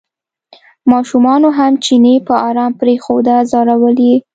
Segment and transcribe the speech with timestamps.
[0.91, 4.15] ماشومانو هم چینی په ارام پرېنښوده ځورول یې.